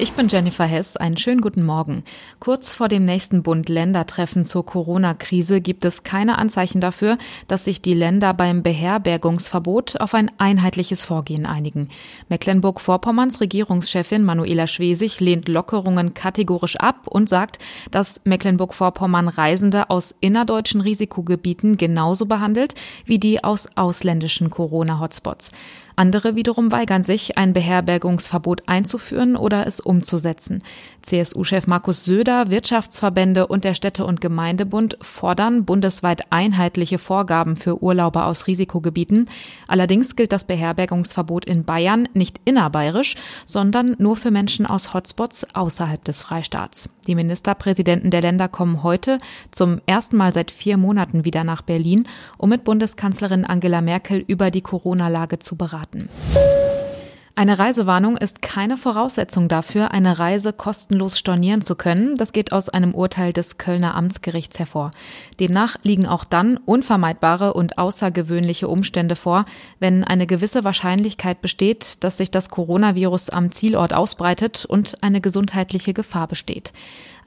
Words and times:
Ich 0.00 0.12
bin 0.12 0.28
Jennifer 0.28 0.64
Hess. 0.64 0.96
Einen 0.96 1.16
schönen 1.16 1.40
guten 1.40 1.64
Morgen. 1.64 2.04
Kurz 2.38 2.72
vor 2.72 2.86
dem 2.86 3.04
nächsten 3.04 3.42
Bund-Länder-Treffen 3.42 4.44
zur 4.44 4.64
Corona-Krise 4.64 5.60
gibt 5.60 5.84
es 5.84 6.04
keine 6.04 6.38
Anzeichen 6.38 6.80
dafür, 6.80 7.16
dass 7.48 7.64
sich 7.64 7.82
die 7.82 7.94
Länder 7.94 8.32
beim 8.32 8.62
Beherbergungsverbot 8.62 10.00
auf 10.00 10.14
ein 10.14 10.30
einheitliches 10.38 11.04
Vorgehen 11.04 11.46
einigen. 11.46 11.88
Mecklenburg-Vorpommerns 12.28 13.40
Regierungschefin 13.40 14.22
Manuela 14.22 14.68
Schwesig 14.68 15.18
lehnt 15.18 15.48
Lockerungen 15.48 16.14
kategorisch 16.14 16.76
ab 16.76 17.08
und 17.08 17.28
sagt, 17.28 17.58
dass 17.90 18.20
Mecklenburg-Vorpommern 18.22 19.26
Reisende 19.26 19.90
aus 19.90 20.14
innerdeutschen 20.20 20.80
Risikogebieten 20.80 21.76
genauso 21.76 22.26
behandelt 22.26 22.76
wie 23.04 23.18
die 23.18 23.42
aus 23.42 23.66
ausländischen 23.74 24.48
Corona-Hotspots. 24.48 25.50
Andere 25.98 26.36
wiederum 26.36 26.70
weigern 26.70 27.02
sich, 27.02 27.36
ein 27.38 27.52
Beherbergungsverbot 27.52 28.68
einzuführen 28.68 29.34
oder 29.34 29.66
es 29.66 29.80
umzusetzen. 29.80 30.62
CSU-Chef 31.02 31.66
Markus 31.66 32.04
Söder, 32.04 32.50
Wirtschaftsverbände 32.50 33.48
und 33.48 33.64
der 33.64 33.74
Städte- 33.74 34.04
und 34.04 34.20
Gemeindebund 34.20 34.96
fordern 35.00 35.64
bundesweit 35.64 36.30
einheitliche 36.30 36.98
Vorgaben 36.98 37.56
für 37.56 37.82
Urlauber 37.82 38.26
aus 38.26 38.46
Risikogebieten. 38.46 39.28
Allerdings 39.66 40.14
gilt 40.14 40.30
das 40.30 40.44
Beherbergungsverbot 40.44 41.44
in 41.46 41.64
Bayern 41.64 42.08
nicht 42.14 42.40
innerbayerisch, 42.44 43.16
sondern 43.44 43.96
nur 43.98 44.14
für 44.14 44.30
Menschen 44.30 44.66
aus 44.66 44.94
Hotspots 44.94 45.52
außerhalb 45.52 46.04
des 46.04 46.22
Freistaats. 46.22 46.90
Die 47.08 47.14
Ministerpräsidenten 47.14 48.10
der 48.10 48.20
Länder 48.20 48.48
kommen 48.48 48.82
heute 48.82 49.18
zum 49.50 49.80
ersten 49.86 50.16
Mal 50.18 50.34
seit 50.34 50.50
vier 50.50 50.76
Monaten 50.76 51.24
wieder 51.24 51.42
nach 51.42 51.62
Berlin, 51.62 52.06
um 52.36 52.50
mit 52.50 52.64
Bundeskanzlerin 52.64 53.46
Angela 53.46 53.80
Merkel 53.80 54.22
über 54.26 54.50
die 54.50 54.60
Corona-Lage 54.60 55.38
zu 55.38 55.56
beraten. 55.56 56.10
Eine 57.38 57.60
Reisewarnung 57.60 58.16
ist 58.16 58.42
keine 58.42 58.76
Voraussetzung 58.76 59.46
dafür, 59.46 59.92
eine 59.92 60.18
Reise 60.18 60.52
kostenlos 60.52 61.16
stornieren 61.20 61.62
zu 61.62 61.76
können. 61.76 62.16
Das 62.16 62.32
geht 62.32 62.50
aus 62.50 62.68
einem 62.68 62.96
Urteil 62.96 63.32
des 63.32 63.58
Kölner 63.58 63.94
Amtsgerichts 63.94 64.58
hervor. 64.58 64.90
Demnach 65.38 65.76
liegen 65.84 66.08
auch 66.08 66.24
dann 66.24 66.56
unvermeidbare 66.56 67.54
und 67.54 67.78
außergewöhnliche 67.78 68.66
Umstände 68.66 69.14
vor, 69.14 69.44
wenn 69.78 70.02
eine 70.02 70.26
gewisse 70.26 70.64
Wahrscheinlichkeit 70.64 71.40
besteht, 71.40 72.02
dass 72.02 72.16
sich 72.16 72.32
das 72.32 72.48
Coronavirus 72.48 73.30
am 73.30 73.52
Zielort 73.52 73.94
ausbreitet 73.94 74.64
und 74.64 75.00
eine 75.04 75.20
gesundheitliche 75.20 75.94
Gefahr 75.94 76.26
besteht. 76.26 76.72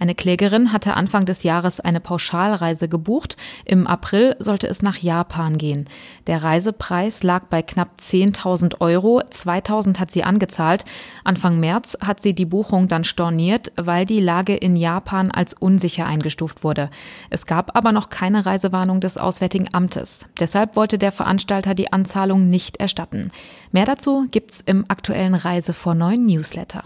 Eine 0.02 0.16
Klägerin 0.16 0.74
hatte 0.74 0.98
Anfang 0.98 1.26
des 1.26 1.44
Jahres 1.44 1.80
eine 1.80 2.00
Pauschalreise 2.00 2.90
gebucht. 2.90 3.38
Im 3.66 3.86
April 3.86 4.36
sollte 4.40 4.68
es 4.68 4.82
nach 4.82 4.98
Japan 4.98 5.60
gehen. 5.60 5.86
Der 6.26 6.42
Reisepreis 6.42 7.22
lag 7.22 7.44
bei 7.52 7.62
knapp 7.62 7.90
10.000 8.02 8.82
Euro. 8.82 9.22
2.000 9.22 10.00
hat 10.02 10.12
sie 10.12 10.26
angezahlt. 10.26 10.84
Anfang 11.24 11.62
März 11.62 11.98
hat 12.02 12.22
sie 12.22 12.34
die 12.34 12.46
Buchung 12.46 12.90
dann 12.90 13.06
storniert, 13.06 13.72
weil 13.78 14.06
die 14.06 14.20
Lage 14.20 14.56
in 14.56 14.76
Japan 14.76 15.32
als 15.32 15.54
unsicher 15.54 16.06
eingestuft 16.06 16.66
wurde. 16.66 16.90
Es 17.30 17.46
gab 17.46 17.78
aber 17.78 17.94
noch 17.94 18.10
keine 18.10 18.46
Reisewarnung 18.46 19.00
des 19.00 19.18
Auswärtigen 19.18 19.74
Amtes. 19.74 20.28
Deshalb 20.40 20.76
wollte 20.76 20.98
der 20.98 21.14
Veranstalter 21.14 21.74
die 21.74 21.94
Anzahlung 21.94 22.50
nicht 22.50 22.78
erstatten. 22.78 23.32
Mehr 23.72 23.86
dazu 23.86 24.28
gibt's 24.30 24.62
im 24.66 24.84
aktuellen 24.90 25.36
Reise 25.36 25.74
vor 25.74 25.96
neuen 25.96 26.26
Newsletter. 26.26 26.84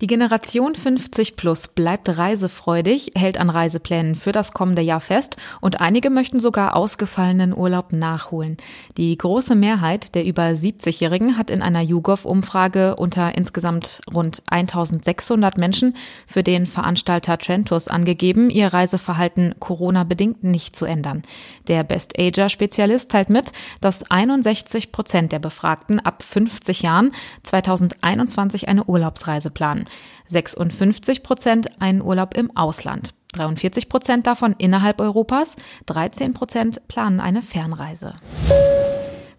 Die 0.00 0.06
Generation 0.06 0.74
50 0.74 1.36
plus 1.36 1.68
bleibt 1.68 2.16
reisefreudig, 2.16 3.10
hält 3.16 3.36
an 3.36 3.50
Reiseplänen 3.50 4.14
für 4.14 4.32
das 4.32 4.54
kommende 4.54 4.80
Jahr 4.80 5.02
fest 5.02 5.36
und 5.60 5.82
einige 5.82 6.08
möchten 6.08 6.40
sogar 6.40 6.74
ausgefallenen 6.74 7.54
Urlaub 7.54 7.92
nachholen. 7.92 8.56
Die 8.96 9.14
große 9.14 9.54
Mehrheit 9.54 10.14
der 10.14 10.24
über 10.24 10.44
70-Jährigen 10.44 11.36
hat 11.36 11.50
in 11.50 11.60
einer 11.60 11.82
YouGov-Umfrage 11.82 12.96
unter 12.96 13.36
insgesamt 13.36 14.00
rund 14.10 14.42
1600 14.46 15.58
Menschen 15.58 15.94
für 16.26 16.42
den 16.42 16.64
Veranstalter 16.64 17.36
Trentus 17.36 17.86
angegeben, 17.86 18.48
ihr 18.48 18.72
Reiseverhalten 18.72 19.56
Corona-bedingt 19.58 20.42
nicht 20.42 20.76
zu 20.76 20.86
ändern. 20.86 21.24
Der 21.68 21.84
Best 21.84 22.18
Ager-Spezialist 22.18 23.10
teilt 23.10 23.28
mit, 23.28 23.52
dass 23.82 24.10
61 24.10 24.92
Prozent 24.92 25.30
der 25.32 25.40
Befragten 25.40 26.00
ab 26.00 26.22
50 26.22 26.80
Jahren 26.80 27.12
2021 27.42 28.66
eine 28.66 28.84
Urlaubsreise 28.84 29.50
planen. 29.50 29.89
56 30.26 31.22
Prozent 31.22 31.80
einen 31.80 32.02
Urlaub 32.02 32.36
im 32.36 32.56
Ausland. 32.56 33.14
43 33.32 33.88
Prozent 33.88 34.26
davon 34.26 34.54
innerhalb 34.58 35.00
Europas, 35.00 35.56
13 35.86 36.34
Prozent 36.34 36.86
planen 36.88 37.20
eine 37.20 37.42
Fernreise. 37.42 38.14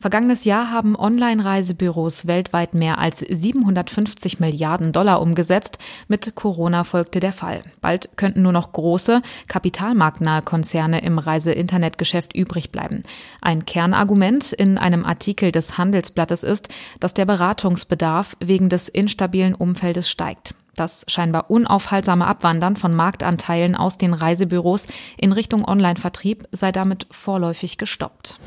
Vergangenes 0.01 0.45
Jahr 0.45 0.71
haben 0.71 0.95
Online-Reisebüros 0.95 2.25
weltweit 2.25 2.73
mehr 2.73 2.97
als 2.97 3.19
750 3.19 4.39
Milliarden 4.39 4.93
Dollar 4.93 5.21
umgesetzt. 5.21 5.77
Mit 6.07 6.33
Corona 6.33 6.83
folgte 6.83 7.19
der 7.19 7.33
Fall. 7.33 7.61
Bald 7.81 8.17
könnten 8.17 8.41
nur 8.41 8.51
noch 8.51 8.73
große, 8.73 9.21
kapitalmarktnahe 9.47 10.41
Konzerne 10.41 11.03
im 11.03 11.19
Reise-Internetgeschäft 11.19 12.35
übrig 12.35 12.71
bleiben. 12.71 13.03
Ein 13.41 13.65
Kernargument 13.65 14.51
in 14.53 14.79
einem 14.79 15.05
Artikel 15.05 15.51
des 15.51 15.77
Handelsblattes 15.77 16.41
ist, 16.43 16.69
dass 16.99 17.13
der 17.13 17.25
Beratungsbedarf 17.25 18.35
wegen 18.43 18.69
des 18.69 18.89
instabilen 18.89 19.53
Umfeldes 19.53 20.09
steigt. 20.09 20.55
Das 20.75 21.05
scheinbar 21.09 21.51
unaufhaltsame 21.51 22.25
Abwandern 22.25 22.75
von 22.75 22.95
Marktanteilen 22.95 23.75
aus 23.75 23.99
den 23.99 24.15
Reisebüros 24.15 24.87
in 25.17 25.31
Richtung 25.31 25.63
Online-Vertrieb 25.63 26.47
sei 26.51 26.71
damit 26.71 27.05
vorläufig 27.11 27.77
gestoppt. 27.77 28.39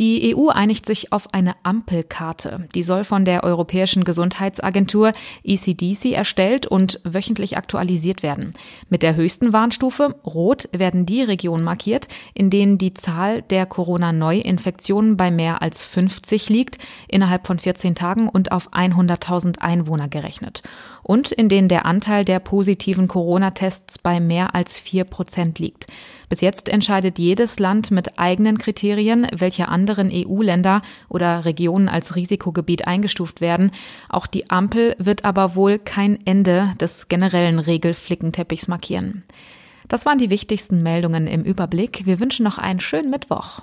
Die 0.00 0.34
EU 0.34 0.48
einigt 0.48 0.86
sich 0.86 1.12
auf 1.12 1.34
eine 1.34 1.56
Ampelkarte. 1.62 2.66
Die 2.74 2.82
soll 2.82 3.04
von 3.04 3.26
der 3.26 3.44
Europäischen 3.44 4.02
Gesundheitsagentur 4.02 5.12
ECDC 5.44 6.12
erstellt 6.12 6.66
und 6.66 7.00
wöchentlich 7.04 7.58
aktualisiert 7.58 8.22
werden. 8.22 8.52
Mit 8.88 9.02
der 9.02 9.14
höchsten 9.14 9.52
Warnstufe 9.52 10.16
Rot 10.24 10.70
werden 10.72 11.04
die 11.04 11.20
Regionen 11.20 11.64
markiert, 11.64 12.08
in 12.32 12.48
denen 12.48 12.78
die 12.78 12.94
Zahl 12.94 13.42
der 13.42 13.66
Corona-Neuinfektionen 13.66 15.18
bei 15.18 15.30
mehr 15.30 15.60
als 15.60 15.84
50 15.84 16.48
liegt, 16.48 16.78
innerhalb 17.06 17.46
von 17.46 17.58
14 17.58 17.94
Tagen 17.94 18.30
und 18.30 18.52
auf 18.52 18.72
100.000 18.72 19.58
Einwohner 19.58 20.08
gerechnet. 20.08 20.62
Und 21.10 21.32
in 21.32 21.48
denen 21.48 21.66
der 21.66 21.86
Anteil 21.86 22.24
der 22.24 22.38
positiven 22.38 23.08
Corona-Tests 23.08 23.98
bei 23.98 24.20
mehr 24.20 24.54
als 24.54 24.78
4 24.78 25.02
Prozent 25.02 25.58
liegt. 25.58 25.86
Bis 26.28 26.40
jetzt 26.40 26.68
entscheidet 26.68 27.18
jedes 27.18 27.58
Land 27.58 27.90
mit 27.90 28.16
eigenen 28.20 28.58
Kriterien, 28.58 29.26
welche 29.36 29.66
anderen 29.66 30.08
EU-Länder 30.12 30.82
oder 31.08 31.44
Regionen 31.44 31.88
als 31.88 32.14
Risikogebiet 32.14 32.86
eingestuft 32.86 33.40
werden. 33.40 33.72
Auch 34.08 34.28
die 34.28 34.50
Ampel 34.50 34.94
wird 35.00 35.24
aber 35.24 35.56
wohl 35.56 35.80
kein 35.80 36.24
Ende 36.26 36.70
des 36.80 37.08
generellen 37.08 37.58
Regelflickenteppichs 37.58 38.68
markieren. 38.68 39.24
Das 39.88 40.06
waren 40.06 40.18
die 40.18 40.30
wichtigsten 40.30 40.84
Meldungen 40.84 41.26
im 41.26 41.42
Überblick. 41.42 42.06
Wir 42.06 42.20
wünschen 42.20 42.44
noch 42.44 42.58
einen 42.58 42.78
schönen 42.78 43.10
Mittwoch. 43.10 43.62